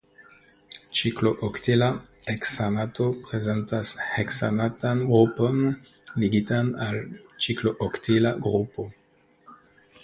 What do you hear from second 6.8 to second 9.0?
al ciklooktila grupo.